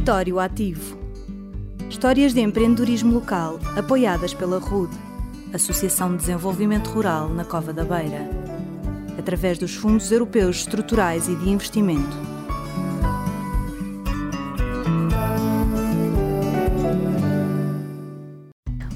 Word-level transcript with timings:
Território 0.00 0.40
Ativo. 0.40 0.98
Histórias 1.90 2.32
de 2.32 2.40
empreendedorismo 2.40 3.12
local 3.12 3.60
apoiadas 3.76 4.32
pela 4.32 4.58
RUD, 4.58 4.90
Associação 5.52 6.12
de 6.12 6.16
Desenvolvimento 6.16 6.88
Rural 6.88 7.28
na 7.28 7.44
Cova 7.44 7.70
da 7.70 7.84
Beira, 7.84 8.30
através 9.18 9.58
dos 9.58 9.74
Fundos 9.74 10.10
Europeus 10.10 10.60
Estruturais 10.60 11.28
e 11.28 11.36
de 11.36 11.50
Investimento. 11.50 12.16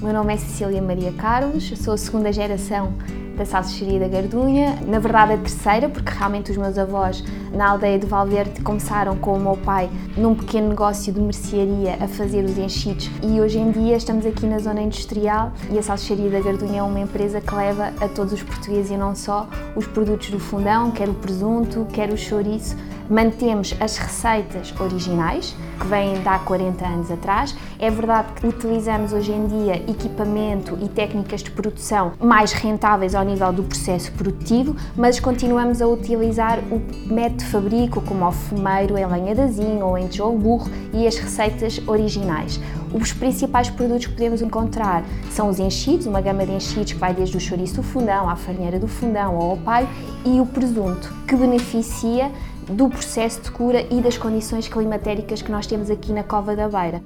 O 0.01 0.05
meu 0.05 0.13
nome 0.13 0.33
é 0.33 0.37
Cecília 0.37 0.81
Maria 0.81 1.13
Carlos, 1.13 1.71
sou 1.77 1.93
a 1.93 1.97
segunda 1.97 2.33
geração 2.33 2.97
da 3.35 3.45
salsicharia 3.45 3.99
da 3.99 4.07
Gardunha, 4.07 4.77
na 4.85 4.99
verdade 4.99 5.33
a 5.33 5.37
terceira, 5.37 5.89
porque 5.89 6.11
realmente 6.11 6.51
os 6.51 6.57
meus 6.57 6.77
avós 6.77 7.23
na 7.53 7.69
aldeia 7.69 7.99
de 7.99 8.05
Valverde 8.05 8.61
começaram 8.61 9.15
com 9.17 9.33
o 9.33 9.39
meu 9.39 9.57
pai 9.57 9.89
num 10.17 10.35
pequeno 10.35 10.69
negócio 10.69 11.11
de 11.11 11.19
mercearia 11.19 11.97
a 11.99 12.07
fazer 12.07 12.43
os 12.43 12.57
enchidos. 12.57 13.09
E 13.21 13.39
hoje 13.39 13.57
em 13.59 13.71
dia 13.71 13.97
estamos 13.97 14.25
aqui 14.25 14.45
na 14.45 14.59
zona 14.59 14.81
industrial 14.81 15.51
e 15.69 15.77
a 15.77 15.83
salsicharia 15.83 16.29
da 16.29 16.39
Gardunha 16.39 16.79
é 16.79 16.83
uma 16.83 16.99
empresa 16.99 17.41
que 17.41 17.53
leva 17.53 17.93
a 17.99 18.07
todos 18.07 18.33
os 18.33 18.43
portugueses 18.43 18.91
e 18.91 18.97
não 18.97 19.15
só 19.15 19.47
os 19.75 19.85
produtos 19.87 20.29
do 20.29 20.39
fundão, 20.39 20.91
quer 20.91 21.09
o 21.09 21.13
presunto, 21.13 21.85
quer 21.91 22.11
o 22.11 22.17
chouriço, 22.17 22.75
mantemos 23.09 23.75
as 23.79 23.97
receitas 23.97 24.73
originais, 24.79 25.55
que 25.79 25.87
vêm 25.87 26.13
de 26.13 26.27
há 26.27 26.39
40 26.39 26.85
anos 26.85 27.11
atrás. 27.11 27.55
É 27.79 27.89
verdade 27.89 28.33
que 28.33 28.47
utilizamos 28.47 29.13
hoje 29.13 29.31
em 29.31 29.47
dia 29.47 29.75
equipamento 29.89 30.77
e 30.81 30.87
técnicas 30.87 31.43
de 31.43 31.51
produção 31.51 32.13
mais 32.19 32.53
rentáveis 32.53 33.13
ao 33.13 33.23
nível 33.25 33.51
do 33.51 33.63
processo 33.63 34.11
produtivo, 34.13 34.75
mas 34.95 35.19
continuamos 35.19 35.81
a 35.81 35.87
utilizar 35.87 36.59
o 36.71 36.81
método 37.13 37.43
de 37.43 37.45
fabrico, 37.45 38.01
como 38.01 38.25
o 38.25 38.31
fumeiro 38.31 38.97
em 38.97 39.05
lenha 39.05 39.35
de 39.35 39.41
azinho 39.41 39.85
ou 39.85 39.97
em 39.97 40.07
tijolo 40.07 40.37
burro, 40.37 40.69
e 40.93 41.07
as 41.07 41.17
receitas 41.17 41.81
originais. 41.87 42.59
Os 42.93 43.11
principais 43.11 43.69
produtos 43.69 44.05
que 44.05 44.13
podemos 44.13 44.41
encontrar 44.41 45.03
são 45.31 45.49
os 45.49 45.59
enchidos, 45.59 46.05
uma 46.05 46.21
gama 46.21 46.45
de 46.45 46.53
enchidos 46.53 46.93
que 46.93 46.99
vai 46.99 47.13
desde 47.13 47.35
o 47.35 47.39
chouriço 47.39 47.75
do 47.75 47.83
fundão, 47.83 48.29
à 48.29 48.35
farinheira 48.35 48.79
do 48.79 48.87
fundão 48.87 49.35
ao 49.35 49.57
paio, 49.57 49.87
e 50.23 50.39
o 50.39 50.45
presunto, 50.45 51.13
que 51.27 51.35
beneficia 51.35 52.31
do 52.69 52.89
processo 52.89 53.41
de 53.41 53.51
cura 53.51 53.85
e 53.91 54.01
das 54.01 54.17
condições 54.17 54.67
climatéricas 54.67 55.41
que 55.41 55.51
nós 55.51 55.67
temos 55.67 55.89
aqui 55.89 56.11
na 56.13 56.23
Cova 56.23 56.55
da 56.55 56.67
Beira. 56.67 57.03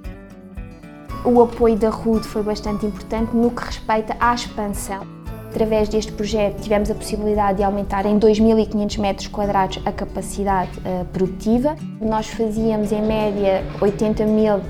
O 1.26 1.42
apoio 1.42 1.76
da 1.76 1.90
RUD 1.90 2.26
foi 2.26 2.44
bastante 2.44 2.86
importante 2.86 3.36
no 3.36 3.52
que 3.52 3.66
respeita 3.66 4.16
à 4.20 4.34
expansão 4.34 5.19
Através 5.50 5.90
deste 5.90 6.12
projeto 6.12 6.62
tivemos 6.62 6.92
a 6.92 6.96
possibilidade 6.96 7.58
de 7.58 7.64
aumentar 7.64 8.06
em 8.06 8.20
2.500 8.20 9.00
metros 9.00 9.28
quadrados 9.28 9.80
a 9.84 9.92
capacidade 9.92 10.70
uh, 10.80 11.04
produtiva. 11.06 11.76
Nós 12.00 12.28
fazíamos 12.28 12.92
em 12.92 13.02
média 13.02 13.64
80 13.82 14.26
mil 14.26 14.58
uh, 14.58 14.62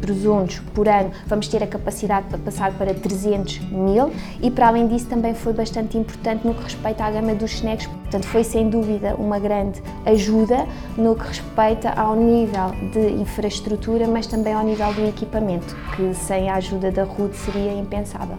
presuntos 0.00 0.60
por 0.72 0.88
ano, 0.88 1.10
vamos 1.26 1.48
ter 1.48 1.60
a 1.64 1.66
capacidade 1.66 2.28
para 2.28 2.38
passar 2.38 2.72
para 2.74 2.94
300 2.94 3.58
mil 3.72 4.12
e 4.40 4.52
para 4.52 4.68
além 4.68 4.86
disso 4.86 5.06
também 5.06 5.34
foi 5.34 5.52
bastante 5.52 5.98
importante 5.98 6.46
no 6.46 6.54
que 6.54 6.62
respeita 6.62 7.04
à 7.04 7.10
gama 7.10 7.34
dos 7.34 7.52
snacks, 7.54 7.88
portanto 7.88 8.26
foi 8.26 8.44
sem 8.44 8.70
dúvida 8.70 9.16
uma 9.16 9.40
grande 9.40 9.82
ajuda 10.06 10.64
no 10.96 11.16
que 11.16 11.26
respeita 11.26 11.90
ao 11.90 12.14
nível 12.14 12.70
de 12.92 13.20
infraestrutura, 13.20 14.06
mas 14.06 14.28
também 14.28 14.54
ao 14.54 14.62
nível 14.64 14.92
do 14.94 15.08
equipamento, 15.08 15.76
que 15.96 16.14
sem 16.14 16.48
a 16.48 16.54
ajuda 16.54 16.92
da 16.92 17.02
RUD 17.02 17.34
seria 17.34 17.72
impensável. 17.74 18.38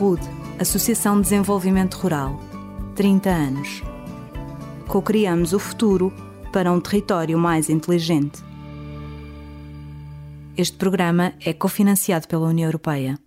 RUD, 0.00 0.22
Associação 0.58 1.16
de 1.16 1.24
Desenvolvimento 1.24 1.96
Rural. 1.98 2.40
30 2.96 3.28
anos. 3.28 3.82
Cocriamos 4.88 5.52
o 5.52 5.58
futuro 5.58 6.10
para 6.50 6.72
um 6.72 6.80
território 6.80 7.38
mais 7.38 7.68
inteligente. 7.68 8.42
Este 10.56 10.78
programa 10.78 11.34
é 11.44 11.52
cofinanciado 11.52 12.26
pela 12.26 12.48
União 12.48 12.66
Europeia. 12.66 13.18